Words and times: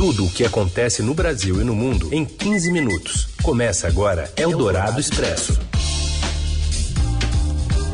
Tudo 0.00 0.24
o 0.24 0.30
que 0.30 0.46
acontece 0.46 1.02
no 1.02 1.12
Brasil 1.12 1.60
e 1.60 1.64
no 1.64 1.74
mundo 1.74 2.08
em 2.10 2.24
15 2.24 2.72
minutos. 2.72 3.28
Começa 3.42 3.86
agora 3.86 4.32
Eldorado 4.34 4.98
Expresso. 4.98 5.60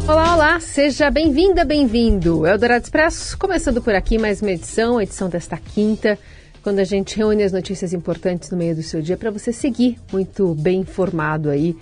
Olá, 0.07 0.37
olá, 0.37 0.61
seja 0.61 1.11
bem-vinda, 1.11 1.65
bem-vindo. 1.65 2.47
Eldorado 2.47 2.85
Expresso, 2.85 3.37
começando 3.37 3.83
por 3.83 3.93
aqui 3.93 4.19
mais 4.19 4.41
uma 4.41 4.53
edição, 4.53 5.01
edição 5.01 5.29
desta 5.29 5.57
quinta, 5.57 6.17
quando 6.63 6.79
a 6.79 6.85
gente 6.85 7.17
reúne 7.17 7.43
as 7.43 7.51
notícias 7.51 7.93
importantes 7.93 8.53
no 8.53 8.57
meio 8.57 8.77
do 8.77 8.85
seu 8.85 9.03
dia 9.03 9.17
para 9.17 9.33
você 9.33 9.53
seguir 9.53 9.99
muito 10.13 10.55
bem 10.55 10.83
informado 10.83 11.51
aí 11.51 11.77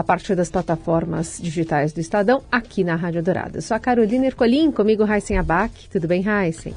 a 0.00 0.02
partir 0.02 0.34
das 0.34 0.50
plataformas 0.50 1.38
digitais 1.40 1.92
do 1.92 2.00
Estadão, 2.00 2.42
aqui 2.50 2.82
na 2.82 2.96
Rádio 2.96 3.22
Dourada. 3.22 3.60
Sou 3.60 3.76
a 3.76 3.78
Carolina 3.78 4.24
Ercolim, 4.24 4.72
comigo 4.72 5.04
Raíssen 5.04 5.36
Abac. 5.36 5.90
Tudo 5.90 6.08
bem, 6.08 6.22
Raíssen? 6.22 6.74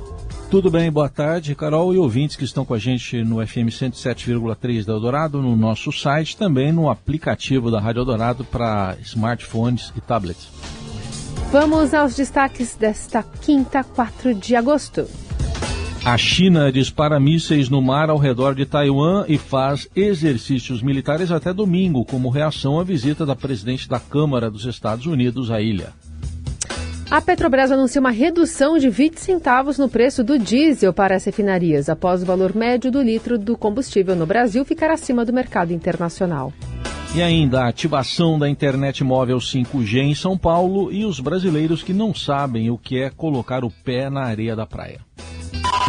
Tudo 0.52 0.70
bem, 0.70 0.92
boa 0.92 1.08
tarde, 1.08 1.56
Carol 1.56 1.94
e 1.94 1.98
ouvintes 1.98 2.36
que 2.36 2.44
estão 2.44 2.66
com 2.66 2.74
a 2.74 2.78
gente 2.78 3.24
no 3.24 3.36
FM 3.36 3.72
107,3 3.72 4.86
da 4.86 4.92
Eldorado, 4.92 5.42
no 5.42 5.56
nosso 5.56 5.90
site, 5.92 6.36
também 6.36 6.74
no 6.74 6.90
aplicativo 6.90 7.72
da 7.72 7.80
Rádio 7.80 8.02
Eldorado 8.02 8.44
para 8.44 8.98
smartphones 9.02 9.94
e 9.96 10.02
tablets. 10.02 10.50
Vamos 11.50 11.94
aos 11.94 12.18
destaques 12.18 12.76
desta 12.76 13.24
quinta, 13.24 13.86
4 13.86 14.34
de 14.36 14.54
agosto. 14.54 15.08
A 16.06 16.18
China 16.18 16.70
dispara 16.70 17.18
mísseis 17.18 17.70
no 17.70 17.82
mar 17.82 18.10
ao 18.10 18.18
redor 18.18 18.54
de 18.56 18.66
Taiwan 18.66 19.24
e 19.26 19.38
faz 19.38 19.88
exercícios 19.96 20.84
militares 20.84 21.32
até 21.32 21.54
domingo, 21.54 22.04
como 22.04 22.30
reação 22.30 22.78
à 22.78 22.84
visita 22.84 23.26
da 23.26 23.38
presidente 23.38 23.88
da 23.88 24.02
Câmara 24.02 24.52
dos 24.52 24.66
Estados 24.66 25.06
Unidos 25.06 25.50
à 25.50 25.62
ilha. 25.62 25.94
A 27.10 27.22
Petrobras 27.22 27.72
anuncia 27.72 28.02
uma 28.02 28.12
redução 28.12 28.78
de 28.78 28.90
20 28.90 29.18
centavos 29.18 29.78
no 29.78 29.88
preço 29.88 30.26
do 30.26 30.38
diesel 30.38 30.92
para 30.92 31.16
as 31.16 31.24
refinarias, 31.24 31.88
após 31.88 32.22
o 32.22 32.26
valor 32.26 32.54
médio 32.54 32.92
do 32.92 33.02
litro 33.02 33.40
do 33.40 33.56
combustível 33.56 34.14
no 34.14 34.26
Brasil 34.26 34.66
ficar 34.66 34.92
acima 34.92 35.24
do 35.24 35.32
mercado 35.32 35.72
internacional. 35.72 36.52
E 37.16 37.22
ainda 37.22 37.62
a 37.62 37.70
ativação 37.70 38.38
da 38.38 38.50
internet 38.50 39.06
móvel 39.06 39.38
5G 39.38 40.00
em 40.00 40.16
São 40.16 40.38
Paulo 40.38 40.92
e 40.92 41.06
os 41.06 41.22
brasileiros 41.22 41.82
que 41.82 41.94
não 41.94 42.14
sabem 42.14 42.70
o 42.70 42.78
que 42.78 43.00
é 43.00 43.10
colocar 43.10 43.64
o 43.64 43.72
pé 43.72 44.10
na 44.10 44.24
areia 44.24 44.54
da 44.54 44.66
praia. 44.66 45.00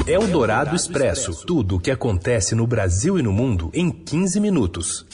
Eldorado 0.06 0.76
Expresso. 0.76 1.46
Tudo 1.46 1.76
o 1.76 1.80
que 1.80 1.90
acontece 1.90 2.54
no 2.54 2.66
Brasil 2.66 3.18
e 3.18 3.22
no 3.22 3.32
mundo 3.32 3.70
em 3.72 3.90
15 3.90 4.38
minutos. 4.38 5.06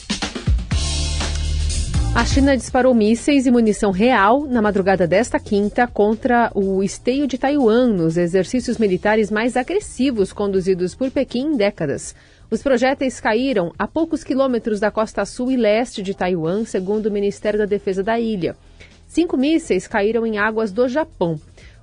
A 2.13 2.25
China 2.25 2.57
disparou 2.57 2.93
mísseis 2.93 3.47
e 3.47 3.53
munição 3.53 3.93
real 3.93 4.47
na 4.47 4.61
madrugada 4.61 5.07
desta 5.07 5.39
quinta 5.39 5.87
contra 5.87 6.51
o 6.57 6.83
esteio 6.83 7.29
de 7.29 7.39
Taiwan, 7.39 7.93
nos 7.93 8.17
exercícios 8.17 8.79
militares 8.79 9.31
mais 9.31 9.57
agressivos 9.57 10.33
conduzidos 10.33 10.93
por 10.93 11.09
Pequim 11.13 11.53
em 11.53 11.57
décadas. 11.57 12.17
Os 12.51 12.61
projéteis 12.61 13.21
caíram 13.21 13.73
a 13.79 13.87
poucos 13.87 14.25
quilômetros 14.25 14.81
da 14.81 14.91
costa 14.91 15.25
sul 15.25 15.53
e 15.53 15.57
leste 15.57 16.03
de 16.03 16.15
Taiwan, 16.15 16.65
segundo 16.65 17.07
o 17.07 17.13
Ministério 17.13 17.61
da 17.61 17.67
Defesa 17.67 18.03
da 18.03 18.19
ilha. 18.19 18.57
Cinco 19.07 19.37
mísseis 19.37 19.87
caíram 19.87 20.27
em 20.27 20.39
águas 20.39 20.73
do 20.73 20.89
Japão. 20.89 21.39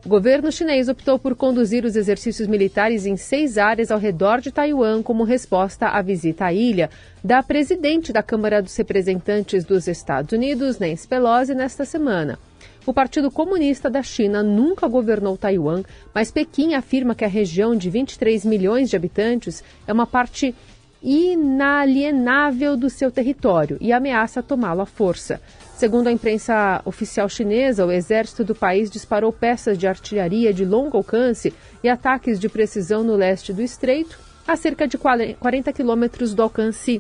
O 0.08 0.10
governo 0.10 0.50
chinês 0.50 0.88
optou 0.88 1.20
por 1.20 1.36
conduzir 1.36 1.84
os 1.84 1.98
exercícios 1.98 2.48
militares 2.48 3.06
em 3.06 3.18
seis 3.18 3.58
áreas 3.58 3.92
ao 3.92 4.00
redor 4.00 4.40
de 4.40 4.54
Taiwan 4.54 5.04
como 5.04 5.26
resposta 5.26 5.90
à 5.90 6.02
visita 6.02 6.46
à 6.46 6.54
ilha 6.54 6.90
da 7.22 7.44
presidente 7.44 8.14
da 8.14 8.24
Câmara 8.24 8.62
dos 8.62 8.74
Representantes 8.78 9.66
dos 9.66 9.86
Estados 9.86 10.32
Unidos, 10.32 10.80
Nancy 10.80 11.06
Pelosi, 11.06 11.54
nesta 11.54 11.84
semana. 11.84 12.40
O 12.86 12.94
Partido 12.94 13.30
Comunista 13.30 13.90
da 13.90 14.02
China 14.02 14.42
nunca 14.42 14.88
governou 14.88 15.38
Taiwan, 15.38 15.84
mas 16.16 16.32
Pequim 16.32 16.74
afirma 16.74 17.14
que 17.14 17.26
a 17.26 17.28
região 17.28 17.76
de 17.76 17.90
23 17.90 18.46
milhões 18.46 18.90
de 18.90 18.96
habitantes 18.96 19.62
é 19.86 19.92
uma 19.92 20.08
parte 20.08 20.56
inalienável 21.04 22.78
do 22.78 22.90
seu 22.90 23.12
território 23.12 23.78
e 23.82 23.92
ameaça 23.92 24.42
tomá-lo 24.42 24.80
à 24.80 24.86
força. 24.86 25.42
Segundo 25.78 26.08
a 26.08 26.12
imprensa 26.12 26.82
oficial 26.86 27.30
chinesa, 27.30 27.86
o 27.86 27.92
exército 27.92 28.44
do 28.44 28.56
país 28.56 28.90
disparou 28.90 29.32
peças 29.32 29.78
de 29.78 29.86
artilharia 29.86 30.52
de 30.52 30.66
longo 30.66 30.98
alcance 30.98 31.54
e 31.84 31.88
ataques 31.88 32.40
de 32.40 32.50
precisão 32.50 33.04
no 33.04 33.16
leste 33.16 33.54
do 33.54 33.62
estreito, 33.62 34.18
a 34.48 34.56
cerca 34.56 34.88
de 34.88 34.98
40 34.98 35.72
quilômetros 35.72 36.34
do 36.34 36.42
alcance 36.42 37.00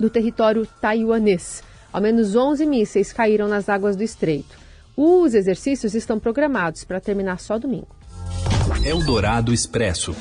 do 0.00 0.10
território 0.10 0.66
taiwanês. 0.80 1.62
Ao 1.92 2.02
menos 2.02 2.34
11 2.34 2.66
mísseis 2.66 3.12
caíram 3.12 3.46
nas 3.46 3.68
águas 3.68 3.94
do 3.94 4.02
estreito. 4.02 4.58
Os 4.96 5.32
exercícios 5.32 5.94
estão 5.94 6.18
programados 6.18 6.82
para 6.82 6.98
terminar 6.98 7.38
só 7.38 7.56
domingo. 7.56 7.94
Eldorado 8.84 9.54
Expresso. 9.54 10.12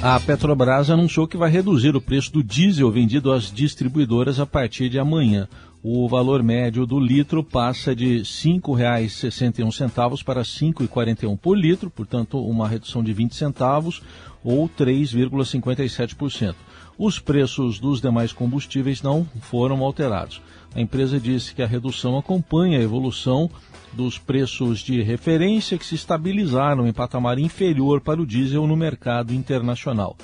A 0.00 0.18
Petrobras 0.20 0.88
anunciou 0.88 1.26
que 1.26 1.36
vai 1.36 1.50
reduzir 1.50 1.96
o 1.96 2.00
preço 2.00 2.32
do 2.32 2.42
diesel 2.42 2.90
vendido 2.90 3.32
às 3.32 3.50
distribuidoras 3.52 4.38
a 4.38 4.46
partir 4.46 4.88
de 4.88 4.98
amanhã 5.00 5.48
o 5.82 6.08
valor 6.08 6.42
médio 6.42 6.86
do 6.86 7.00
litro 7.00 7.42
passa 7.42 7.94
de 7.94 8.18
R$ 8.18 8.22
5,61 8.22 10.22
para 10.22 10.40
R$ 10.40 10.46
5,41 10.46 11.36
por 11.36 11.58
litro, 11.58 11.90
portanto, 11.90 12.38
uma 12.38 12.68
redução 12.68 13.02
de 13.02 13.12
20 13.12 13.34
centavos 13.34 14.00
ou 14.44 14.68
3,57%. 14.68 16.54
Os 16.96 17.18
preços 17.18 17.80
dos 17.80 18.00
demais 18.00 18.32
combustíveis 18.32 19.02
não 19.02 19.26
foram 19.40 19.82
alterados. 19.82 20.40
A 20.74 20.80
empresa 20.80 21.18
disse 21.18 21.54
que 21.54 21.62
a 21.62 21.66
redução 21.66 22.16
acompanha 22.16 22.78
a 22.78 22.82
evolução 22.82 23.50
dos 23.92 24.18
preços 24.18 24.80
de 24.80 25.02
referência 25.02 25.76
que 25.76 25.84
se 25.84 25.96
estabilizaram 25.96 26.86
em 26.86 26.92
patamar 26.92 27.38
inferior 27.38 28.00
para 28.00 28.22
o 28.22 28.26
diesel 28.26 28.66
no 28.66 28.76
mercado 28.76 29.34
internacional. 29.34 30.16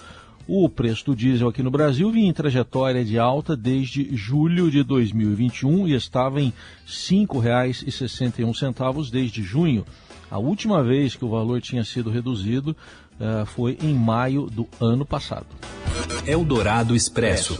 O 0.51 0.67
preço 0.67 1.05
do 1.05 1.15
diesel 1.15 1.49
aqui 1.49 1.63
no 1.63 1.71
Brasil 1.71 2.11
vinha 2.11 2.31
em 2.31 2.33
trajetória 2.33 3.05
de 3.05 3.19
alta 3.19 3.55
desde 3.55 4.17
julho 4.17 4.71
de 4.71 4.83
2021 4.83 5.87
e 5.87 5.93
estava 5.93 6.41
em 6.41 6.47
R$ 6.47 6.55
5,61 6.87 9.11
desde 9.11 9.43
junho. 9.43 9.85
A 10.31 10.39
última 10.39 10.83
vez 10.83 11.15
que 11.15 11.23
o 11.23 11.29
valor 11.29 11.61
tinha 11.61 11.85
sido 11.85 12.09
reduzido 12.09 12.75
uh, 13.21 13.45
foi 13.45 13.77
em 13.83 13.93
maio 13.93 14.47
do 14.47 14.67
ano 14.81 15.05
passado. 15.05 15.45
Eldorado 16.27 16.97
Expresso. 16.97 17.59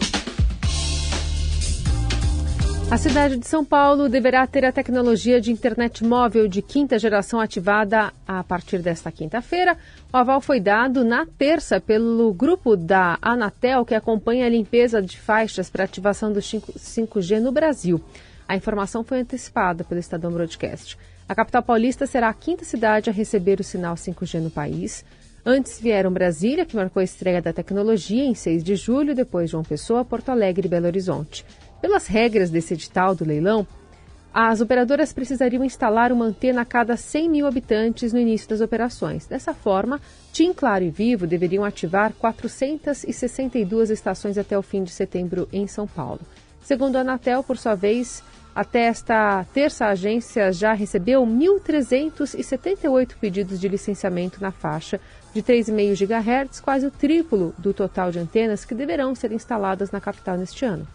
A 2.91 2.97
cidade 2.97 3.37
de 3.37 3.47
São 3.47 3.63
Paulo 3.63 4.09
deverá 4.09 4.47
ter 4.47 4.65
a 4.65 4.71
tecnologia 4.71 5.39
de 5.39 5.51
internet 5.51 6.03
móvel 6.03 6.47
de 6.47 6.59
quinta 6.59 6.97
geração 6.97 7.39
ativada 7.39 8.11
a 8.27 8.43
partir 8.43 8.79
desta 8.79 9.11
quinta-feira. 9.11 9.77
O 10.11 10.17
aval 10.17 10.41
foi 10.41 10.59
dado 10.59 11.03
na 11.03 11.23
terça 11.23 11.79
pelo 11.79 12.33
grupo 12.33 12.75
da 12.75 13.19
Anatel, 13.21 13.85
que 13.85 13.93
acompanha 13.93 14.47
a 14.47 14.49
limpeza 14.49 15.03
de 15.03 15.19
faixas 15.19 15.69
para 15.69 15.83
ativação 15.83 16.33
do 16.33 16.39
5G 16.39 17.39
no 17.39 17.51
Brasil. 17.51 18.01
A 18.47 18.55
informação 18.55 19.03
foi 19.03 19.19
antecipada 19.19 19.83
pelo 19.83 19.99
Estadão 19.99 20.31
Broadcast. 20.31 20.97
A 21.27 21.35
capital 21.35 21.61
paulista 21.61 22.07
será 22.07 22.29
a 22.29 22.33
quinta 22.33 22.65
cidade 22.65 23.07
a 23.07 23.13
receber 23.13 23.59
o 23.59 23.63
sinal 23.63 23.93
5G 23.93 24.39
no 24.39 24.49
país. 24.49 25.05
Antes 25.45 25.79
vieram 25.79 26.11
Brasília, 26.11 26.65
que 26.65 26.75
marcou 26.75 27.01
a 27.01 27.03
estreia 27.03 27.39
da 27.39 27.53
tecnologia 27.53 28.25
em 28.25 28.33
6 28.33 28.63
de 28.63 28.75
julho, 28.75 29.13
depois 29.13 29.51
João 29.51 29.63
Pessoa, 29.63 30.03
Porto 30.03 30.29
Alegre 30.29 30.65
e 30.65 30.69
Belo 30.69 30.87
Horizonte. 30.87 31.45
Pelas 31.81 32.07
regras 32.07 32.49
desse 32.49 32.73
edital 32.73 33.15
do 33.15 33.25
leilão, 33.25 33.65
as 34.33 34.61
operadoras 34.61 35.11
precisariam 35.11 35.63
instalar 35.63 36.11
uma 36.11 36.25
antena 36.25 36.61
a 36.61 36.65
cada 36.65 36.95
100 36.95 37.29
mil 37.29 37.47
habitantes 37.47 38.13
no 38.13 38.19
início 38.19 38.47
das 38.49 38.61
operações. 38.61 39.25
Dessa 39.25 39.53
forma, 39.53 39.99
TIM, 40.31 40.53
Claro 40.53 40.83
e 40.83 40.89
Vivo 40.89 41.25
deveriam 41.25 41.63
ativar 41.63 42.13
462 42.13 43.89
estações 43.89 44.37
até 44.37 44.57
o 44.57 44.61
fim 44.61 44.83
de 44.83 44.91
setembro 44.91 45.47
em 45.51 45.65
São 45.67 45.87
Paulo. 45.87 46.19
Segundo 46.61 46.97
a 46.97 46.99
Anatel, 47.01 47.43
por 47.43 47.57
sua 47.57 47.73
vez, 47.73 48.21
até 48.53 48.81
esta 48.81 49.45
terça, 49.53 49.85
a 49.85 49.91
agência 49.91 50.51
já 50.51 50.73
recebeu 50.73 51.25
1.378 51.25 53.15
pedidos 53.19 53.59
de 53.59 53.67
licenciamento 53.67 54.41
na 54.41 54.51
faixa 54.51 54.99
de 55.33 55.41
3,5 55.41 55.95
GHz, 56.05 56.59
quase 56.59 56.85
o 56.85 56.91
triplo 56.91 57.55
do 57.57 57.73
total 57.73 58.11
de 58.11 58.19
antenas 58.19 58.65
que 58.65 58.75
deverão 58.75 59.15
ser 59.15 59.31
instaladas 59.31 59.91
na 59.91 60.01
capital 60.01 60.37
neste 60.37 60.65
ano. 60.65 60.85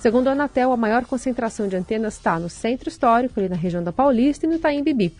Segundo 0.00 0.28
a 0.28 0.32
Anatel, 0.32 0.72
a 0.72 0.76
maior 0.76 1.04
concentração 1.04 1.66
de 1.66 1.74
antenas 1.74 2.14
está 2.14 2.38
no 2.38 2.48
centro 2.48 2.88
histórico, 2.88 3.40
ali 3.40 3.48
na 3.48 3.56
região 3.56 3.82
da 3.82 3.92
Paulista 3.92 4.46
e 4.46 4.48
no 4.48 4.54
Itaim 4.54 4.82
Bibi. 4.82 5.12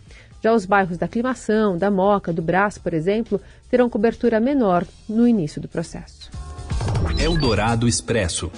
Já 0.43 0.55
os 0.55 0.65
bairros 0.65 0.97
da 0.97 1.07
Aclimação, 1.07 1.77
da 1.77 1.91
Moca, 1.91 2.33
do 2.33 2.41
Brás, 2.41 2.79
por 2.79 2.95
exemplo, 2.95 3.41
terão 3.69 3.91
cobertura 3.91 4.39
menor 4.39 4.87
no 5.09 5.27
início 5.27 5.61
do 5.61 5.67
processo. 5.67 6.31
Eldorado 7.19 7.89
Expresso. 7.89 8.53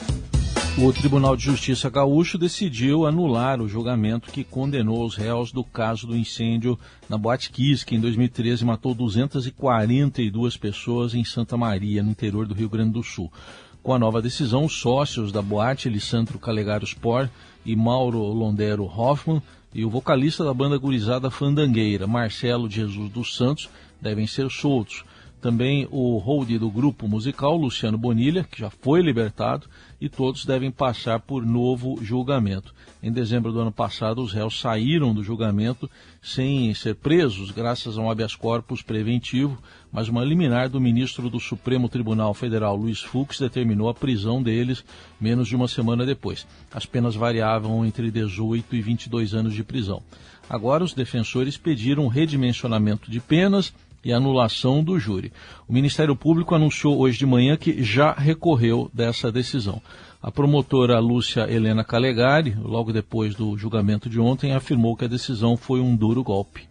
O 0.78 0.92
Tribunal 0.92 1.36
de 1.36 1.44
Justiça 1.44 1.90
Gaúcho 1.90 2.38
decidiu 2.38 3.06
anular 3.06 3.60
o 3.60 3.68
julgamento 3.68 4.30
que 4.30 4.44
condenou 4.44 5.04
os 5.04 5.16
réus 5.16 5.50
do 5.50 5.64
caso 5.64 6.06
do 6.06 6.16
incêndio 6.16 6.78
na 7.08 7.18
Boate 7.18 7.50
Kiss, 7.50 7.84
que 7.84 7.96
em 7.96 8.00
2013 8.00 8.64
matou 8.64 8.94
242 8.94 10.56
pessoas 10.56 11.14
em 11.14 11.24
Santa 11.24 11.56
Maria, 11.56 12.02
no 12.02 12.10
interior 12.10 12.46
do 12.46 12.54
Rio 12.54 12.68
Grande 12.68 12.92
do 12.92 13.02
Sul. 13.02 13.32
Com 13.82 13.94
a 13.94 13.98
nova 13.98 14.20
decisão, 14.20 14.66
os 14.66 14.74
sócios 14.78 15.32
da 15.32 15.40
boate, 15.40 15.88
Lissandro 15.88 16.38
Calegaro 16.38 16.84
Sport 16.84 17.30
e 17.64 17.74
Mauro 17.74 18.18
Londero 18.18 18.84
Hoffman, 18.84 19.42
e 19.74 19.84
o 19.84 19.90
vocalista 19.90 20.44
da 20.44 20.52
banda 20.52 20.76
gurizada 20.76 21.30
Fandangueira, 21.30 22.06
Marcelo 22.06 22.68
Jesus 22.68 23.10
dos 23.10 23.34
Santos, 23.36 23.70
devem 23.98 24.26
ser 24.26 24.50
soltos. 24.50 25.02
Também 25.40 25.88
o 25.90 26.18
hold 26.18 26.50
do 26.58 26.70
grupo 26.70 27.08
musical, 27.08 27.56
Luciano 27.56 27.96
Bonilha, 27.96 28.44
que 28.44 28.60
já 28.60 28.70
foi 28.70 29.00
libertado, 29.00 29.66
e 30.00 30.08
todos 30.08 30.44
devem 30.44 30.70
passar 30.70 31.20
por 31.20 31.44
novo 31.44 31.98
julgamento. 32.02 32.74
Em 33.02 33.10
dezembro 33.10 33.50
do 33.50 33.60
ano 33.60 33.72
passado, 33.72 34.22
os 34.22 34.32
réus 34.32 34.60
saíram 34.60 35.14
do 35.14 35.24
julgamento 35.24 35.90
sem 36.22 36.72
ser 36.74 36.94
presos, 36.96 37.50
graças 37.50 37.96
a 37.96 38.02
um 38.02 38.10
habeas 38.10 38.34
corpus 38.34 38.82
preventivo, 38.82 39.58
mas 39.90 40.08
uma 40.08 40.24
liminar 40.24 40.68
do 40.68 40.80
ministro 40.80 41.30
do 41.30 41.40
Supremo 41.40 41.88
Tribunal 41.88 42.34
Federal, 42.34 42.76
Luiz 42.76 43.00
Fux, 43.00 43.38
determinou 43.38 43.88
a 43.88 43.94
prisão 43.94 44.42
deles 44.42 44.84
menos 45.18 45.48
de 45.48 45.56
uma 45.56 45.68
semana 45.68 46.04
depois. 46.04 46.46
As 46.72 46.84
penas 46.84 47.14
variavam 47.14 47.84
entre 47.84 48.10
18 48.10 48.76
e 48.76 48.82
22 48.82 49.34
anos 49.34 49.54
de 49.54 49.64
prisão. 49.64 50.02
Agora, 50.48 50.84
os 50.84 50.92
defensores 50.92 51.56
pediram 51.56 52.08
redimensionamento 52.08 53.10
de 53.10 53.20
penas 53.20 53.72
e 54.04 54.12
anulação 54.12 54.82
do 54.82 54.98
júri. 54.98 55.32
O 55.68 55.72
Ministério 55.72 56.16
Público 56.16 56.54
anunciou 56.54 56.98
hoje 56.98 57.18
de 57.18 57.26
manhã 57.26 57.56
que 57.56 57.82
já 57.82 58.12
recorreu 58.12 58.90
dessa 58.92 59.30
decisão. 59.30 59.80
A 60.22 60.30
promotora 60.30 60.98
Lúcia 60.98 61.50
Helena 61.50 61.82
Calegari, 61.82 62.54
logo 62.62 62.92
depois 62.92 63.34
do 63.34 63.56
julgamento 63.56 64.08
de 64.08 64.20
ontem, 64.20 64.52
afirmou 64.52 64.96
que 64.96 65.04
a 65.04 65.08
decisão 65.08 65.56
foi 65.56 65.80
um 65.80 65.96
duro 65.96 66.22
golpe. 66.22 66.68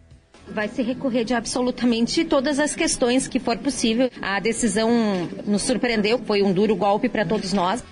Vai 0.52 0.68
se 0.68 0.82
recorrer 0.82 1.24
de 1.24 1.34
absolutamente 1.34 2.24
todas 2.24 2.58
as 2.58 2.74
questões 2.74 3.28
que 3.28 3.38
for 3.38 3.56
possível. 3.58 4.10
A 4.20 4.40
decisão 4.40 4.90
nos 5.46 5.62
surpreendeu, 5.62 6.18
foi 6.18 6.42
um 6.42 6.52
duro 6.52 6.74
golpe 6.74 7.08
para 7.08 7.24
todos 7.24 7.52
nós. 7.52 7.84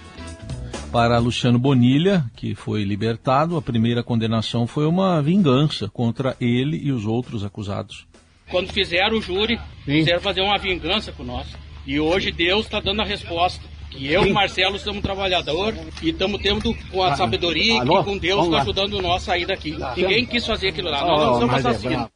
Para 0.90 1.18
Luciano 1.18 1.58
Bonilha, 1.58 2.24
que 2.34 2.54
foi 2.54 2.82
libertado, 2.82 3.56
a 3.56 3.62
primeira 3.62 4.02
condenação 4.02 4.66
foi 4.66 4.86
uma 4.86 5.20
vingança 5.20 5.86
contra 5.88 6.34
ele 6.40 6.78
e 6.78 6.90
os 6.90 7.04
outros 7.04 7.44
acusados. 7.44 8.06
Quando 8.50 8.72
fizeram 8.72 9.18
o 9.18 9.22
júri, 9.22 9.58
Sim. 9.84 9.98
quiseram 9.98 10.20
fazer 10.20 10.40
uma 10.40 10.58
vingança 10.58 11.12
com 11.12 11.22
nós. 11.22 11.46
E 11.86 11.98
hoje 11.98 12.30
Deus 12.30 12.66
está 12.66 12.80
dando 12.80 13.02
a 13.02 13.04
resposta. 13.04 13.62
Que 13.90 14.12
eu 14.12 14.26
e 14.26 14.32
Marcelo 14.32 14.78
somos 14.78 15.00
trabalhadores 15.00 15.80
e 16.02 16.10
estamos 16.10 16.42
tendo 16.42 16.74
com 16.90 17.02
a 17.02 17.12
ah, 17.12 17.16
sabedoria 17.16 17.82
e 17.82 17.86
com 17.86 18.18
Deus 18.18 18.46
tá 18.48 18.60
ajudando 18.60 19.00
nós 19.00 19.22
a 19.22 19.26
sair 19.26 19.46
daqui. 19.46 19.74
Ninguém 19.96 20.26
quis 20.26 20.46
fazer 20.46 20.68
aquilo 20.68 20.90
lá. 20.90 21.06
Nós 21.06 21.20
não 21.20 21.40
somos 21.40 21.54
é 21.54 21.68
assassinos. 21.68 22.08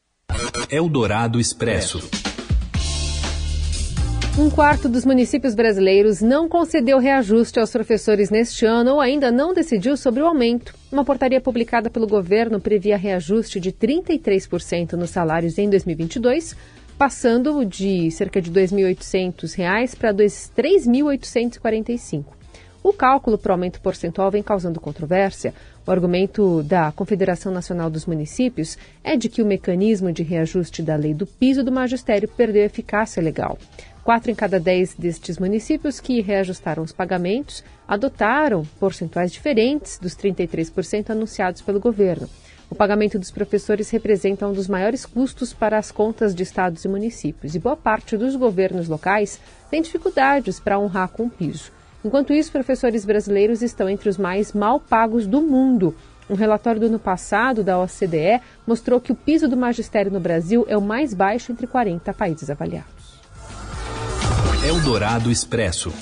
Eldorado 0.70 1.40
Expresso. 1.40 2.11
Um 4.38 4.49
quarto 4.49 4.88
dos 4.88 5.05
municípios 5.05 5.55
brasileiros 5.55 6.23
não 6.23 6.49
concedeu 6.49 6.99
reajuste 6.99 7.61
aos 7.61 7.70
professores 7.70 8.31
neste 8.31 8.64
ano 8.64 8.94
ou 8.94 9.00
ainda 9.00 9.31
não 9.31 9.52
decidiu 9.52 9.94
sobre 9.94 10.23
o 10.23 10.26
aumento. 10.26 10.75
Uma 10.90 11.05
portaria 11.05 11.38
publicada 11.38 11.90
pelo 11.90 12.06
governo 12.06 12.58
previa 12.58 12.96
reajuste 12.96 13.61
de 13.61 13.70
33% 13.70 14.94
nos 14.94 15.11
salários 15.11 15.58
em 15.58 15.69
2022, 15.69 16.56
passando 16.96 17.62
de 17.62 18.11
cerca 18.11 18.40
de 18.40 18.50
R$ 18.50 18.67
2.800 18.67 19.99
para 19.99 20.12
R$ 20.12 20.17
3.845. 20.17 22.25
O 22.82 22.93
cálculo 22.93 23.38
para 23.38 23.50
o 23.50 23.52
aumento 23.52 23.81
percentual 23.81 24.31
vem 24.31 24.43
causando 24.43 24.81
controvérsia. 24.81 25.55
O 25.87 25.90
argumento 25.90 26.64
da 26.64 26.90
Confederação 26.90 27.52
Nacional 27.52 27.88
dos 27.88 28.06
Municípios 28.06 28.76
é 29.05 29.17
de 29.17 29.29
que 29.29 29.40
o 29.40 29.46
mecanismo 29.46 30.11
de 30.11 30.25
reajuste 30.25 30.82
da 30.82 30.96
lei 30.96 31.14
do 31.14 31.26
piso 31.26 31.62
do 31.62 31.70
magistério 31.70 32.29
perdeu 32.29 32.64
eficácia 32.64 33.23
legal. 33.23 33.56
Quatro 34.04 34.32
em 34.32 34.34
cada 34.34 34.58
dez 34.58 34.94
destes 34.94 35.38
municípios 35.38 36.00
que 36.00 36.20
reajustaram 36.20 36.82
os 36.82 36.90
pagamentos 36.90 37.62
adotaram 37.87 38.64
percentuais 38.81 39.31
diferentes 39.31 39.96
dos 39.96 40.16
33% 40.16 41.10
anunciados 41.10 41.62
pelo 41.62 41.78
governo. 41.78 42.28
O 42.69 42.75
pagamento 42.75 43.16
dos 43.16 43.31
professores 43.31 43.90
representa 43.90 44.49
um 44.49 44.52
dos 44.52 44.66
maiores 44.66 45.06
custos 45.06 45.52
para 45.52 45.78
as 45.78 45.93
contas 45.93 46.34
de 46.34 46.43
estados 46.43 46.84
e 46.84 46.88
municípios, 46.88 47.54
e 47.54 47.60
boa 47.60 47.76
parte 47.76 48.16
dos 48.16 48.34
governos 48.34 48.88
locais 48.88 49.38
tem 49.70 49.81
dificuldades 49.81 50.58
para 50.58 50.81
honrar 50.81 51.08
com 51.08 51.26
o 51.26 51.31
piso. 51.31 51.70
Enquanto 52.05 52.32
isso, 52.32 52.50
professores 52.50 53.05
brasileiros 53.05 53.62
estão 53.62 53.88
entre 53.88 54.08
os 54.08 54.19
mais 54.19 54.52
mal 54.52 54.81
pagos 54.81 55.28
do 55.28 55.40
mundo. 55.40 55.94
Um 56.28 56.34
relatório 56.34 56.81
do 56.81 56.87
ano 56.87 56.98
passado 56.98 57.62
da 57.62 57.78
OCDE 57.78 58.40
mostrou 58.66 59.00
que 59.00 59.12
o 59.12 59.16
piso 59.16 59.46
do 59.46 59.56
magistério 59.56 60.10
no 60.10 60.19
Brasil 60.19 60.64
é 60.69 60.76
o 60.76 60.82
mais 60.82 61.14
baixo 61.14 61.52
entre 61.52 61.69
40 61.69 62.12
países 62.14 62.50
avaliados. 62.50 63.01
Eldorado 64.64 65.29
Expresso. 65.29 65.93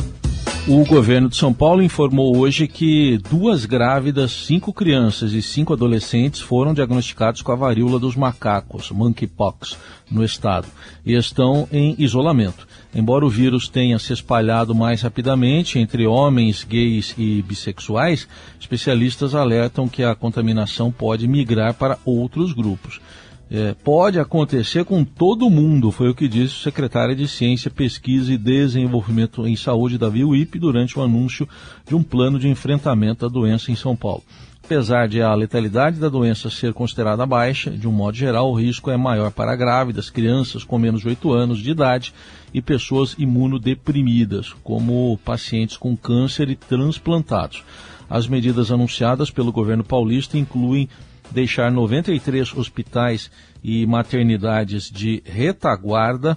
O 0.69 0.85
governo 0.85 1.31
de 1.31 1.37
São 1.37 1.51
Paulo 1.51 1.83
informou 1.83 2.37
hoje 2.37 2.69
que 2.69 3.17
duas 3.31 3.65
grávidas, 3.65 4.31
cinco 4.33 4.71
crianças 4.71 5.33
e 5.33 5.41
cinco 5.41 5.73
adolescentes 5.73 6.43
foram 6.43 6.75
diagnosticados 6.75 7.41
com 7.41 7.53
a 7.53 7.57
varíola 7.57 7.99
dos 7.99 8.15
macacos, 8.15 8.91
monkeypox, 8.91 9.79
no 10.11 10.23
estado, 10.23 10.69
e 11.07 11.15
estão 11.15 11.67
em 11.73 11.95
isolamento. 11.99 12.69
Embora 12.95 13.25
o 13.25 13.31
vírus 13.31 13.67
tenha 13.67 13.99
se 13.99 14.13
espalhado 14.13 14.75
mais 14.75 15.01
rapidamente 15.01 15.79
entre 15.79 16.07
homens, 16.07 16.63
gays 16.63 17.15
e 17.17 17.41
bissexuais, 17.41 18.29
especialistas 18.61 19.35
alertam 19.35 19.89
que 19.89 20.05
a 20.05 20.15
contaminação 20.15 20.93
pode 20.93 21.27
migrar 21.27 21.73
para 21.73 21.99
outros 22.05 22.53
grupos 22.53 23.01
é, 23.51 23.75
pode 23.75 24.21
acontecer 24.21 24.85
com 24.85 25.05
todo 25.05 25.51
mundo, 25.51 25.91
foi 25.91 26.09
o 26.09 26.15
que 26.15 26.29
disse 26.29 26.55
o 26.55 26.63
secretário 26.63 27.17
de 27.17 27.27
Ciência, 27.27 27.71
Pesquisa 27.71 28.33
e 28.33 28.39
Desenvolvimento 28.39 29.45
em 29.47 29.57
Saúde, 29.57 29.99
Davi 29.99 30.25
Wip, 30.25 30.57
durante 30.59 30.97
o 30.97 31.03
anúncio 31.03 31.49
de 31.87 31.97
um 31.97 32.03
plano 32.03 32.39
de 32.39 32.49
enfrentamento 32.49 33.27
da 33.27 33.33
doença 33.33 33.73
em 33.73 33.77
São 33.77 33.97
Paulo. 33.97 34.23
Apesar 34.63 35.09
de 35.09 35.21
a 35.21 35.35
letalidade 35.35 35.99
da 35.99 36.09
doença 36.09 36.49
ser 36.49 36.73
considerada 36.73 37.27
baixa, 37.27 37.73
de 37.73 37.89
um 37.89 37.93
modo 37.93 38.17
geral, 38.17 38.53
o 38.53 38.55
risco 38.55 38.89
é 38.89 38.97
maior 38.97 39.33
para 39.33 39.57
grávidas, 39.57 40.11
crianças 40.11 40.63
com 40.63 40.79
menos 40.79 41.01
de 41.01 41.09
8 41.09 41.33
anos 41.33 41.59
de 41.59 41.73
idade 41.73 42.15
e 42.55 42.63
pessoas 42.63 43.17
imunodeprimidas, 43.19 44.55
como 44.63 45.19
pacientes 45.25 45.77
com 45.77 45.97
câncer 45.97 46.51
e 46.51 46.55
transplantados. 46.55 47.65
As 48.11 48.27
medidas 48.27 48.73
anunciadas 48.73 49.31
pelo 49.31 49.53
governo 49.53 49.85
paulista 49.85 50.37
incluem 50.37 50.89
deixar 51.31 51.71
93 51.71 52.53
hospitais 52.57 53.31
e 53.63 53.87
maternidades 53.87 54.91
de 54.91 55.23
retaguarda, 55.25 56.37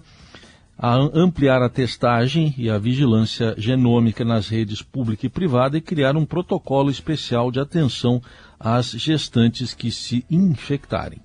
a 0.77 0.95
ampliar 0.95 1.61
a 1.61 1.69
testagem 1.69 2.53
e 2.57 2.69
a 2.69 2.77
vigilância 2.77 3.55
genômica 3.57 4.23
nas 4.23 4.49
redes 4.49 4.81
pública 4.81 5.25
e 5.25 5.29
privada 5.29 5.77
e 5.77 5.81
criar 5.81 6.15
um 6.15 6.25
protocolo 6.25 6.91
especial 6.91 7.51
de 7.51 7.59
atenção 7.59 8.21
às 8.59 8.91
gestantes 8.91 9.73
que 9.73 9.91
se 9.91 10.25
infectarem. 10.29 11.19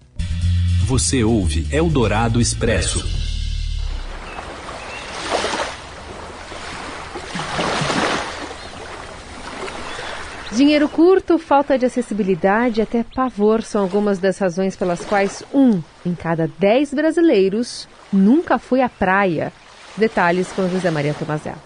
Você 0.86 1.22
ouve 1.24 1.66
Eldorado 1.70 2.40
Expresso. 2.40 3.27
Dinheiro 10.50 10.88
curto, 10.88 11.38
falta 11.38 11.78
de 11.78 11.84
acessibilidade 11.84 12.80
e 12.80 12.82
até 12.82 13.04
pavor 13.04 13.62
são 13.62 13.82
algumas 13.82 14.18
das 14.18 14.38
razões 14.38 14.74
pelas 14.74 15.04
quais 15.04 15.44
um 15.52 15.82
em 16.06 16.14
cada 16.14 16.50
dez 16.58 16.92
brasileiros 16.92 17.86
nunca 18.10 18.58
foi 18.58 18.80
à 18.80 18.88
praia. 18.88 19.52
Detalhes 19.96 20.50
com 20.52 20.66
José 20.68 20.90
Maria 20.90 21.12
Tomazella. 21.12 21.62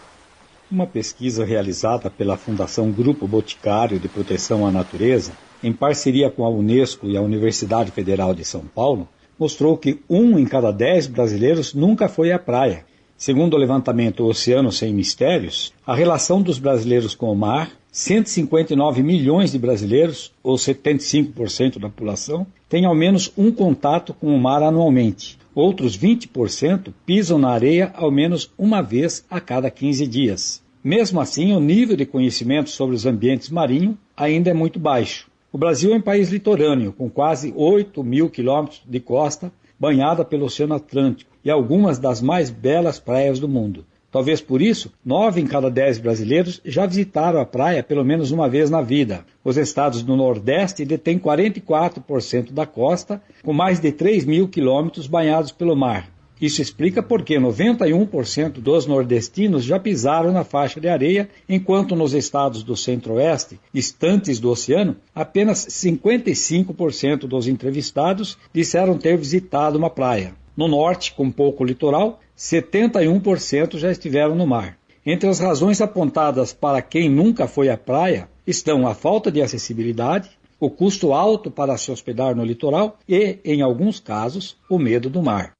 Uma 0.70 0.86
pesquisa 0.86 1.44
realizada 1.44 2.10
pela 2.10 2.36
Fundação 2.36 2.90
Grupo 2.90 3.28
Boticário 3.28 4.00
de 4.00 4.08
Proteção 4.08 4.66
à 4.66 4.72
Natureza, 4.72 5.32
em 5.62 5.72
parceria 5.72 6.28
com 6.28 6.44
a 6.44 6.50
Unesco 6.50 7.06
e 7.06 7.16
a 7.16 7.20
Universidade 7.20 7.92
Federal 7.92 8.34
de 8.34 8.44
São 8.44 8.62
Paulo, 8.62 9.06
mostrou 9.38 9.76
que 9.76 10.00
um 10.08 10.38
em 10.38 10.44
cada 10.44 10.72
dez 10.72 11.06
brasileiros 11.06 11.72
nunca 11.72 12.08
foi 12.08 12.32
à 12.32 12.38
praia. 12.38 12.84
Segundo 13.24 13.54
o 13.54 13.56
levantamento 13.56 14.26
Oceano 14.26 14.72
Sem 14.72 14.92
Mistérios, 14.92 15.72
a 15.86 15.94
relação 15.94 16.42
dos 16.42 16.58
brasileiros 16.58 17.14
com 17.14 17.30
o 17.30 17.36
mar 17.36 17.70
159 17.92 19.00
milhões 19.00 19.52
de 19.52 19.60
brasileiros, 19.60 20.32
ou 20.42 20.56
75% 20.56 21.78
da 21.78 21.88
população, 21.88 22.44
têm 22.68 22.84
ao 22.84 22.96
menos 22.96 23.32
um 23.38 23.52
contato 23.52 24.12
com 24.12 24.34
o 24.34 24.40
mar 24.40 24.60
anualmente. 24.60 25.38
Outros 25.54 25.96
20% 25.96 26.92
pisam 27.06 27.38
na 27.38 27.50
areia 27.50 27.92
ao 27.94 28.10
menos 28.10 28.50
uma 28.58 28.82
vez 28.82 29.24
a 29.30 29.40
cada 29.40 29.70
15 29.70 30.04
dias. 30.08 30.60
Mesmo 30.82 31.20
assim, 31.20 31.52
o 31.52 31.60
nível 31.60 31.96
de 31.96 32.04
conhecimento 32.04 32.70
sobre 32.70 32.96
os 32.96 33.06
ambientes 33.06 33.50
marinhos 33.50 33.94
ainda 34.16 34.50
é 34.50 34.52
muito 34.52 34.80
baixo. 34.80 35.30
O 35.52 35.58
Brasil 35.58 35.92
é 35.92 35.96
um 35.96 36.02
país 36.02 36.28
litorâneo, 36.28 36.92
com 36.92 37.08
quase 37.08 37.54
8 37.54 38.02
mil 38.02 38.28
quilômetros 38.28 38.82
de 38.84 38.98
costa 38.98 39.52
banhada 39.78 40.24
pelo 40.24 40.46
Oceano 40.46 40.74
Atlântico 40.74 41.31
e 41.44 41.50
algumas 41.50 41.98
das 41.98 42.20
mais 42.20 42.50
belas 42.50 42.98
praias 42.98 43.38
do 43.38 43.48
mundo. 43.48 43.84
Talvez 44.12 44.42
por 44.42 44.60
isso, 44.60 44.92
nove 45.02 45.40
em 45.40 45.46
cada 45.46 45.70
dez 45.70 45.98
brasileiros 45.98 46.60
já 46.66 46.84
visitaram 46.84 47.40
a 47.40 47.46
praia 47.46 47.82
pelo 47.82 48.04
menos 48.04 48.30
uma 48.30 48.46
vez 48.46 48.68
na 48.68 48.82
vida. 48.82 49.24
Os 49.42 49.56
estados 49.56 50.02
do 50.02 50.14
Nordeste 50.14 50.84
detêm 50.84 51.18
44% 51.18 52.52
da 52.52 52.66
costa, 52.66 53.22
com 53.42 53.54
mais 53.54 53.80
de 53.80 53.90
3 53.90 54.26
mil 54.26 54.48
quilômetros 54.48 55.06
banhados 55.06 55.50
pelo 55.50 55.74
mar. 55.74 56.10
Isso 56.42 56.60
explica 56.60 57.02
por 57.02 57.22
que 57.22 57.36
91% 57.36 58.54
dos 58.54 58.84
nordestinos 58.84 59.64
já 59.64 59.78
pisaram 59.78 60.32
na 60.32 60.42
faixa 60.42 60.80
de 60.80 60.88
areia, 60.88 61.30
enquanto 61.48 61.94
nos 61.94 62.12
estados 62.12 62.64
do 62.64 62.76
centro-oeste, 62.76 63.60
distantes 63.72 64.40
do 64.40 64.50
oceano, 64.50 64.96
apenas 65.14 65.64
55% 65.68 67.20
dos 67.20 67.46
entrevistados 67.46 68.36
disseram 68.52 68.98
ter 68.98 69.16
visitado 69.16 69.78
uma 69.78 69.88
praia. 69.88 70.34
No 70.56 70.68
norte, 70.68 71.12
com 71.14 71.30
pouco 71.30 71.64
litoral, 71.64 72.20
71% 72.36 73.78
já 73.78 73.90
estiveram 73.90 74.34
no 74.34 74.46
mar. 74.46 74.76
Entre 75.04 75.28
as 75.28 75.40
razões 75.40 75.80
apontadas 75.80 76.52
para 76.52 76.80
quem 76.80 77.08
nunca 77.08 77.48
foi 77.48 77.68
à 77.68 77.76
praia 77.76 78.28
estão 78.46 78.86
a 78.86 78.94
falta 78.94 79.30
de 79.30 79.42
acessibilidade, 79.42 80.30
o 80.60 80.70
custo 80.70 81.12
alto 81.12 81.50
para 81.50 81.76
se 81.76 81.90
hospedar 81.90 82.36
no 82.36 82.44
litoral 82.44 82.98
e, 83.08 83.38
em 83.44 83.62
alguns 83.62 83.98
casos, 83.98 84.56
o 84.68 84.78
medo 84.78 85.10
do 85.10 85.22
mar. 85.22 85.52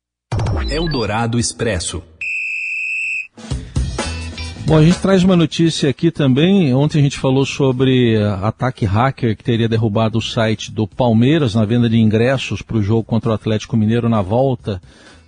Eldorado 0.71 1.39
Expresso. 1.39 2.03
Bom, 4.65 4.79
a 4.79 4.85
gente 4.85 5.01
traz 5.01 5.25
uma 5.25 5.37
notícia 5.37 5.91
aqui 5.91 6.11
também. 6.11 6.73
Ontem 6.73 7.01
a 7.01 7.03
gente 7.03 7.19
falou 7.19 7.45
sobre 7.45 8.17
ataque 8.43 8.85
hacker 8.85 9.37
que 9.37 9.43
teria 9.43 9.69
derrubado 9.69 10.19
o 10.19 10.23
site 10.23 10.71
do 10.71 10.87
Palmeiras 10.87 11.55
na 11.55 11.65
venda 11.65 11.89
de 11.89 11.99
ingressos 11.99 12.63
para 12.63 12.77
o 12.77 12.83
jogo 12.83 13.03
contra 13.03 13.31
o 13.31 13.35
Atlético 13.35 13.77
Mineiro 13.77 14.09
na 14.09 14.23
volta 14.23 14.81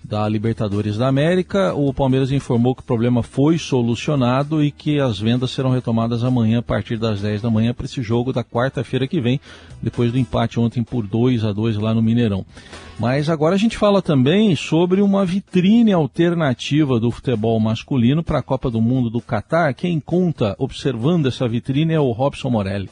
da 0.04 0.28
Libertadores 0.28 0.98
da 0.98 1.08
América. 1.08 1.74
O 1.74 1.92
Palmeiras 1.94 2.30
informou 2.30 2.74
que 2.74 2.82
o 2.82 2.84
problema 2.84 3.22
foi 3.22 3.56
solucionado 3.56 4.62
e 4.62 4.70
que 4.70 5.00
as 5.00 5.18
vendas 5.18 5.50
serão 5.50 5.70
retomadas 5.70 6.22
amanhã 6.22 6.58
a 6.58 6.62
partir 6.62 6.98
das 6.98 7.22
10 7.22 7.40
da 7.40 7.50
manhã 7.50 7.72
para 7.72 7.86
esse 7.86 8.02
jogo 8.02 8.32
da 8.32 8.44
quarta-feira 8.44 9.08
que 9.08 9.20
vem, 9.20 9.40
depois 9.82 10.12
do 10.12 10.18
empate 10.18 10.60
ontem 10.60 10.84
por 10.84 11.06
2 11.06 11.44
a 11.44 11.52
2 11.52 11.78
lá 11.78 11.94
no 11.94 12.02
Mineirão. 12.02 12.44
Mas 12.98 13.30
agora 13.30 13.54
a 13.54 13.58
gente 13.58 13.78
fala 13.78 14.02
também 14.02 14.54
sobre 14.54 15.00
uma 15.00 15.24
vitrine 15.24 15.92
alternativa 15.92 17.00
do 17.00 17.10
futebol 17.10 17.58
masculino 17.58 18.22
para 18.22 18.38
a 18.38 18.42
Copa 18.42 18.70
do 18.70 18.80
Mundo 18.80 19.08
do 19.08 19.20
Catar. 19.20 19.72
Quem 19.74 19.98
conta 19.98 20.54
observando 20.58 21.26
essa 21.26 21.48
vitrine 21.48 21.94
é 21.94 22.00
o 22.00 22.12
Robson 22.12 22.50
Morelli. 22.50 22.90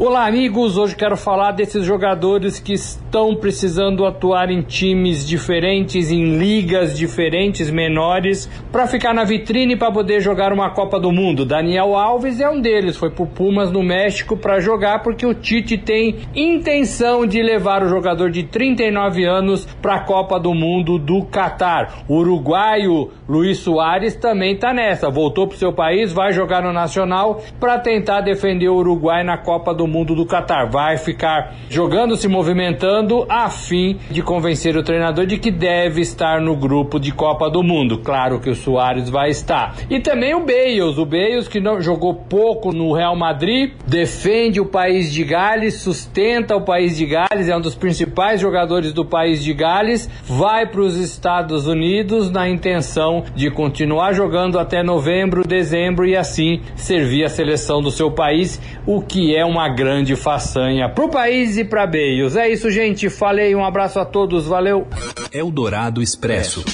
Olá, 0.00 0.28
amigos! 0.28 0.78
Hoje 0.78 0.94
quero 0.94 1.16
falar 1.16 1.50
desses 1.50 1.84
jogadores 1.84 2.60
que 2.60 2.72
estão 2.72 3.34
precisando 3.34 4.06
atuar 4.06 4.48
em 4.48 4.62
times 4.62 5.26
diferentes, 5.26 6.12
em 6.12 6.38
ligas 6.38 6.96
diferentes, 6.96 7.68
menores, 7.68 8.48
para 8.70 8.86
ficar 8.86 9.12
na 9.12 9.24
vitrine 9.24 9.76
para 9.76 9.90
poder 9.90 10.20
jogar 10.20 10.52
uma 10.52 10.70
Copa 10.70 11.00
do 11.00 11.10
Mundo. 11.10 11.44
Daniel 11.44 11.96
Alves 11.96 12.38
é 12.38 12.48
um 12.48 12.60
deles, 12.60 12.96
foi 12.96 13.10
pro 13.10 13.26
Pumas 13.26 13.72
no 13.72 13.82
México 13.82 14.36
para 14.36 14.60
jogar 14.60 15.02
porque 15.02 15.26
o 15.26 15.34
Tite 15.34 15.76
tem 15.76 16.20
intenção 16.32 17.26
de 17.26 17.42
levar 17.42 17.82
o 17.82 17.88
jogador 17.88 18.30
de 18.30 18.44
39 18.44 19.24
anos 19.24 19.66
para 19.82 19.96
a 19.96 20.04
Copa 20.04 20.38
do 20.38 20.54
Mundo 20.54 20.96
do 20.96 21.24
Catar. 21.24 22.04
O 22.06 22.18
uruguaio 22.18 23.10
Luiz 23.28 23.58
Soares 23.58 24.14
também 24.14 24.54
está 24.54 24.72
nessa, 24.72 25.10
voltou 25.10 25.48
pro 25.48 25.58
seu 25.58 25.72
país, 25.72 26.12
vai 26.12 26.32
jogar 26.32 26.62
no 26.62 26.72
Nacional 26.72 27.42
para 27.58 27.80
tentar 27.80 28.20
defender 28.20 28.68
o 28.68 28.76
Uruguai 28.76 29.24
na 29.24 29.36
Copa 29.36 29.74
do 29.74 29.87
mundo 29.88 30.14
do 30.14 30.26
Catar. 30.26 30.70
Vai 30.70 30.96
ficar 30.96 31.54
jogando, 31.68 32.16
se 32.16 32.28
movimentando 32.28 33.26
a 33.28 33.48
fim 33.48 33.98
de 34.10 34.22
convencer 34.22 34.76
o 34.76 34.82
treinador 34.82 35.26
de 35.26 35.38
que 35.38 35.50
deve 35.50 36.00
estar 36.00 36.40
no 36.40 36.54
grupo 36.56 37.00
de 37.00 37.12
Copa 37.12 37.50
do 37.50 37.62
Mundo. 37.62 37.98
Claro 37.98 38.40
que 38.40 38.50
o 38.50 38.54
Soares 38.54 39.08
vai 39.08 39.30
estar. 39.30 39.74
E 39.90 40.00
também 40.00 40.34
o 40.34 40.44
Bales, 40.44 40.98
o 40.98 41.04
Bales 41.04 41.48
que 41.48 41.60
não 41.60 41.80
jogou 41.80 42.14
pouco 42.14 42.72
no 42.72 42.92
Real 42.92 43.16
Madrid, 43.16 43.72
defende 43.86 44.60
o 44.60 44.66
país 44.66 45.12
de 45.12 45.24
Gales, 45.24 45.80
sustenta 45.80 46.54
o 46.54 46.62
país 46.62 46.96
de 46.96 47.06
Gales, 47.06 47.48
é 47.48 47.56
um 47.56 47.60
dos 47.60 47.74
principais 47.74 48.40
jogadores 48.40 48.92
do 48.92 49.04
país 49.04 49.42
de 49.42 49.52
Gales, 49.54 50.08
vai 50.24 50.66
para 50.66 50.80
os 50.80 50.96
Estados 50.96 51.66
Unidos 51.66 52.30
na 52.30 52.48
intenção 52.48 53.24
de 53.34 53.50
continuar 53.50 54.12
jogando 54.12 54.58
até 54.58 54.82
novembro, 54.82 55.46
dezembro 55.46 56.06
e 56.06 56.16
assim 56.16 56.60
servir 56.76 57.24
a 57.24 57.28
seleção 57.28 57.80
do 57.80 57.90
seu 57.90 58.10
país, 58.10 58.60
o 58.86 59.00
que 59.00 59.34
é 59.34 59.44
uma 59.44 59.68
grande 59.78 60.16
façanha 60.16 60.88
pro 60.88 61.08
país 61.08 61.56
e 61.56 61.64
pra 61.64 61.86
Beios. 61.86 62.34
É 62.34 62.48
isso, 62.48 62.68
gente. 62.68 63.08
Falei, 63.08 63.54
um 63.54 63.64
abraço 63.64 64.00
a 64.00 64.04
todos, 64.04 64.44
valeu. 64.44 64.88
Eldorado 65.32 66.02
Expresso. 66.02 66.64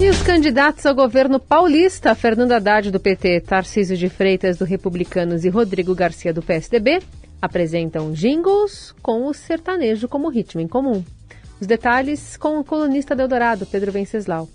E 0.00 0.08
os 0.08 0.22
candidatos 0.22 0.86
ao 0.86 0.94
governo 0.94 1.38
paulista, 1.38 2.14
Fernando 2.14 2.52
Haddad 2.52 2.90
do 2.90 2.98
PT, 2.98 3.42
Tarcísio 3.42 3.94
de 3.94 4.08
Freitas 4.08 4.56
do 4.56 4.64
Republicanos 4.64 5.44
e 5.44 5.50
Rodrigo 5.50 5.94
Garcia 5.94 6.32
do 6.32 6.40
PSDB, 6.40 7.02
apresentam 7.40 8.10
jingles 8.12 8.94
com 9.02 9.26
o 9.26 9.34
sertanejo 9.34 10.08
como 10.08 10.30
ritmo 10.30 10.62
em 10.62 10.66
comum. 10.66 11.04
Os 11.60 11.66
detalhes 11.66 12.38
com 12.38 12.58
o 12.58 12.64
colunista 12.64 13.14
do 13.14 13.20
Eldorado, 13.20 13.66
Pedro 13.66 13.92
Venceslau. 13.92 14.48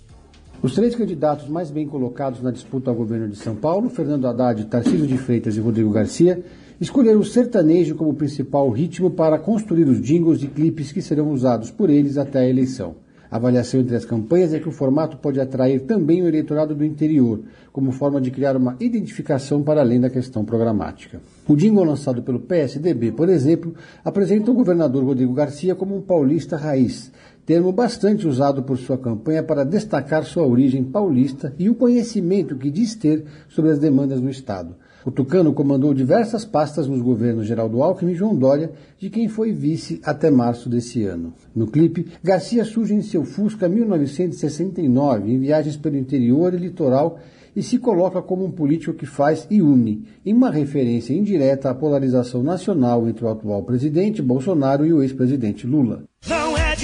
Os 0.62 0.76
três 0.76 0.94
candidatos 0.94 1.48
mais 1.48 1.72
bem 1.72 1.88
colocados 1.88 2.40
na 2.40 2.52
disputa 2.52 2.88
ao 2.88 2.94
governo 2.94 3.26
de 3.26 3.34
São 3.34 3.56
Paulo, 3.56 3.90
Fernando 3.90 4.28
Haddad, 4.28 4.64
Tarcísio 4.66 5.08
de 5.08 5.18
Freitas 5.18 5.56
e 5.56 5.60
Rodrigo 5.60 5.90
Garcia, 5.90 6.40
escolheram 6.80 7.18
o 7.18 7.24
sertanejo 7.24 7.96
como 7.96 8.14
principal 8.14 8.70
ritmo 8.70 9.10
para 9.10 9.40
construir 9.40 9.88
os 9.88 10.00
jingles 10.00 10.40
e 10.40 10.46
clipes 10.46 10.92
que 10.92 11.02
serão 11.02 11.32
usados 11.32 11.72
por 11.72 11.90
eles 11.90 12.16
até 12.16 12.38
a 12.38 12.48
eleição. 12.48 12.94
A 13.28 13.36
avaliação 13.36 13.80
entre 13.80 13.96
as 13.96 14.04
campanhas 14.04 14.52
é 14.52 14.60
que 14.60 14.68
o 14.68 14.72
formato 14.72 15.16
pode 15.16 15.40
atrair 15.40 15.80
também 15.80 16.22
o 16.22 16.28
eleitorado 16.28 16.74
do 16.74 16.84
interior, 16.84 17.40
como 17.72 17.90
forma 17.90 18.20
de 18.20 18.30
criar 18.30 18.58
uma 18.58 18.76
identificação 18.78 19.62
para 19.62 19.80
além 19.80 19.98
da 19.98 20.10
questão 20.10 20.44
programática. 20.44 21.18
O 21.48 21.56
jingle 21.56 21.82
lançado 21.82 22.22
pelo 22.22 22.38
PSDB, 22.38 23.10
por 23.10 23.30
exemplo, 23.30 23.74
apresenta 24.04 24.50
o 24.50 24.54
governador 24.54 25.02
Rodrigo 25.02 25.32
Garcia 25.32 25.74
como 25.74 25.96
um 25.96 26.02
paulista 26.02 26.58
raiz, 26.58 27.10
termo 27.44 27.72
bastante 27.72 28.26
usado 28.26 28.62
por 28.62 28.78
sua 28.78 28.96
campanha 28.96 29.42
para 29.42 29.64
destacar 29.64 30.24
sua 30.24 30.46
origem 30.46 30.84
paulista 30.84 31.54
e 31.58 31.68
o 31.68 31.74
conhecimento 31.74 32.56
que 32.56 32.70
diz 32.70 32.94
ter 32.94 33.24
sobre 33.48 33.70
as 33.70 33.78
demandas 33.78 34.20
do 34.20 34.30
Estado. 34.30 34.76
O 35.04 35.10
Tucano 35.10 35.52
comandou 35.52 35.92
diversas 35.92 36.44
pastas 36.44 36.86
nos 36.86 37.00
governos 37.00 37.46
Geraldo 37.46 37.82
Alckmin 37.82 38.12
e 38.12 38.14
João 38.14 38.36
Dória, 38.36 38.70
de 38.98 39.10
quem 39.10 39.28
foi 39.28 39.50
vice 39.50 40.00
até 40.04 40.30
março 40.30 40.68
desse 40.68 41.04
ano. 41.04 41.34
No 41.54 41.66
clipe, 41.66 42.06
Garcia 42.22 42.64
surge 42.64 42.94
em 42.94 43.02
seu 43.02 43.24
Fusca 43.24 43.68
1969, 43.68 45.32
em 45.32 45.40
viagens 45.40 45.76
pelo 45.76 45.96
interior 45.96 46.54
e 46.54 46.58
litoral, 46.58 47.18
e 47.54 47.62
se 47.62 47.78
coloca 47.78 48.22
como 48.22 48.44
um 48.44 48.50
político 48.50 48.94
que 48.94 49.04
faz 49.04 49.46
e 49.50 49.60
une, 49.60 50.04
em 50.24 50.32
uma 50.32 50.50
referência 50.50 51.12
indireta 51.12 51.68
à 51.68 51.74
polarização 51.74 52.42
nacional 52.42 53.06
entre 53.08 53.24
o 53.24 53.28
atual 53.28 53.62
presidente 53.64 54.22
Bolsonaro 54.22 54.86
e 54.86 54.92
o 54.92 55.02
ex-presidente 55.02 55.66
Lula. 55.66 56.04
Não 56.28 56.56
é 56.56 56.76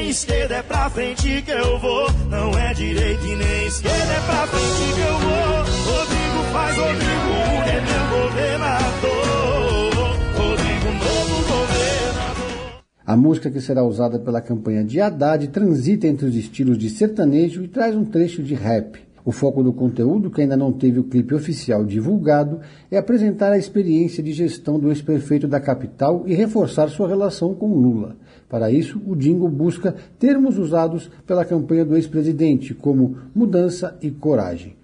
nem 0.00 0.08
esquerda, 0.08 0.54
é 0.56 0.62
pra 0.62 0.88
frente 0.88 1.42
que 1.42 1.50
eu 1.50 1.78
vou. 1.78 2.06
Não 2.30 2.58
é 2.58 2.72
direita 2.72 3.22
e 3.22 3.36
nem 3.36 3.66
esquerda, 3.66 4.12
é 4.12 4.20
pra 4.26 4.46
frente 4.46 4.94
que 4.94 5.00
eu 5.00 5.18
vou. 5.18 5.58
Rodrigo 5.92 6.42
faz, 6.52 6.76
Rodrigo 6.76 7.30
é 7.68 7.80
meu 7.80 8.04
governador. 8.22 9.94
Rodrigo, 10.36 10.88
novo 11.04 11.36
governador. 11.48 12.82
A 13.06 13.16
música 13.16 13.50
que 13.50 13.60
será 13.60 13.84
usada 13.84 14.18
pela 14.18 14.40
campanha 14.40 14.82
de 14.82 15.00
Haddad 15.00 15.46
transita 15.48 16.06
entre 16.06 16.26
os 16.26 16.34
estilos 16.34 16.78
de 16.78 16.88
sertanejo 16.88 17.62
e 17.62 17.68
traz 17.68 17.94
um 17.94 18.04
trecho 18.04 18.42
de 18.42 18.54
rap. 18.54 18.98
O 19.24 19.32
foco 19.32 19.62
do 19.62 19.72
conteúdo, 19.72 20.30
que 20.30 20.40
ainda 20.40 20.56
não 20.56 20.72
teve 20.72 20.98
o 20.98 21.04
clipe 21.04 21.34
oficial 21.34 21.84
divulgado, 21.84 22.60
é 22.90 22.96
apresentar 22.96 23.52
a 23.52 23.58
experiência 23.58 24.22
de 24.22 24.32
gestão 24.32 24.78
do 24.78 24.88
ex-prefeito 24.88 25.46
da 25.46 25.60
capital 25.60 26.24
e 26.26 26.34
reforçar 26.34 26.88
sua 26.88 27.08
relação 27.08 27.54
com 27.54 27.74
Lula. 27.74 28.16
Para 28.48 28.70
isso, 28.70 29.00
o 29.06 29.14
Dingo 29.14 29.48
busca 29.48 29.94
termos 30.18 30.58
usados 30.58 31.10
pela 31.26 31.44
campanha 31.44 31.84
do 31.84 31.96
ex-presidente, 31.96 32.74
como 32.74 33.16
mudança 33.34 33.96
e 34.02 34.10
coragem. 34.10 34.76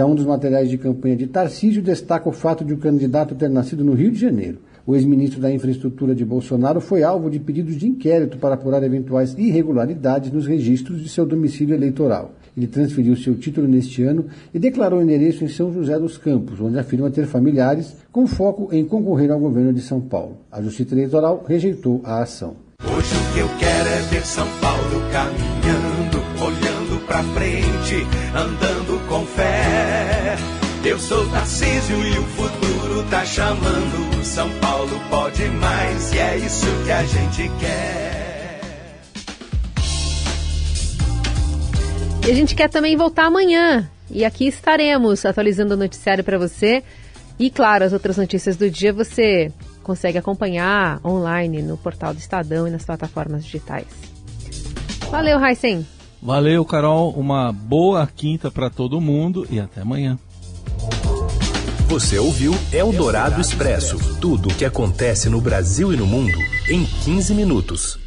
Já 0.00 0.06
um 0.06 0.14
dos 0.14 0.24
materiais 0.24 0.70
de 0.70 0.78
campanha 0.78 1.14
de 1.14 1.26
Tarcísio 1.26 1.82
destaca 1.82 2.26
o 2.26 2.32
fato 2.32 2.64
de 2.64 2.72
o 2.72 2.78
candidato 2.78 3.34
ter 3.34 3.50
nascido 3.50 3.84
no 3.84 3.92
Rio 3.92 4.10
de 4.10 4.18
Janeiro. 4.18 4.56
O 4.86 4.96
ex-ministro 4.96 5.42
da 5.42 5.52
Infraestrutura 5.52 6.14
de 6.14 6.24
Bolsonaro 6.24 6.80
foi 6.80 7.02
alvo 7.02 7.28
de 7.28 7.38
pedidos 7.38 7.76
de 7.76 7.86
inquérito 7.86 8.38
para 8.38 8.54
apurar 8.54 8.82
eventuais 8.82 9.34
irregularidades 9.36 10.32
nos 10.32 10.46
registros 10.46 11.02
de 11.02 11.08
seu 11.10 11.26
domicílio 11.26 11.74
eleitoral. 11.74 12.32
Ele 12.56 12.66
transferiu 12.66 13.14
seu 13.14 13.34
título 13.34 13.68
neste 13.68 14.02
ano 14.02 14.24
e 14.54 14.58
declarou 14.58 15.02
endereço 15.02 15.44
em 15.44 15.48
São 15.48 15.70
José 15.70 15.98
dos 15.98 16.16
Campos, 16.16 16.58
onde 16.62 16.78
afirma 16.78 17.10
ter 17.10 17.26
familiares, 17.26 17.94
com 18.10 18.26
foco 18.26 18.70
em 18.72 18.86
concorrer 18.86 19.30
ao 19.30 19.38
governo 19.38 19.70
de 19.70 19.82
São 19.82 20.00
Paulo. 20.00 20.38
A 20.50 20.62
Justiça 20.62 20.94
Eleitoral 20.94 21.44
rejeitou 21.46 22.00
a 22.04 22.22
ação. 22.22 22.56
Hoje 22.86 23.14
o 23.14 23.34
que 23.34 23.40
eu 23.40 23.48
quero 23.58 23.88
é 23.90 24.00
ver 24.08 24.24
São 24.24 24.48
Paulo 24.62 25.02
caminhando, 25.12 25.79
pra 27.10 27.24
frente, 27.24 28.06
andando 28.36 29.04
com 29.08 29.26
fé. 29.26 30.36
Eu 30.84 30.96
sou 30.96 31.28
Tarcísio 31.28 31.96
e 32.06 32.16
o 32.16 32.22
futuro 32.22 33.04
tá 33.10 33.24
chamando. 33.24 34.24
São 34.24 34.48
Paulo 34.60 35.00
pode 35.10 35.44
mais 35.48 36.12
e 36.12 36.18
é 36.20 36.36
isso 36.36 36.66
que 36.84 36.92
a 36.92 37.02
gente 37.02 37.50
quer. 37.58 38.60
E 42.24 42.30
a 42.30 42.34
gente 42.34 42.54
quer 42.54 42.70
também 42.70 42.96
voltar 42.96 43.24
amanhã. 43.24 43.90
E 44.08 44.24
aqui 44.24 44.46
estaremos 44.46 45.26
atualizando 45.26 45.74
o 45.74 45.76
noticiário 45.76 46.22
para 46.22 46.38
você. 46.38 46.84
E 47.40 47.50
claro, 47.50 47.84
as 47.84 47.92
outras 47.92 48.16
notícias 48.16 48.56
do 48.56 48.70
dia 48.70 48.92
você 48.92 49.50
consegue 49.82 50.16
acompanhar 50.16 51.00
online 51.04 51.60
no 51.60 51.76
portal 51.76 52.14
do 52.14 52.20
Estadão 52.20 52.68
e 52.68 52.70
nas 52.70 52.84
plataformas 52.84 53.44
digitais. 53.44 53.86
Valeu, 55.10 55.40
Raicen. 55.40 55.84
Valeu, 56.22 56.64
Carol. 56.64 57.10
Uma 57.12 57.52
boa 57.52 58.06
quinta 58.06 58.50
para 58.50 58.68
todo 58.68 59.00
mundo 59.00 59.46
e 59.50 59.58
até 59.58 59.80
amanhã. 59.80 60.18
Você 61.88 62.18
ouviu 62.18 62.54
Eldorado 62.72 63.40
Expresso 63.40 63.98
tudo 64.20 64.48
o 64.48 64.54
que 64.54 64.64
acontece 64.64 65.28
no 65.28 65.40
Brasil 65.40 65.92
e 65.92 65.96
no 65.96 66.06
mundo 66.06 66.38
em 66.68 66.84
15 66.84 67.34
minutos. 67.34 67.98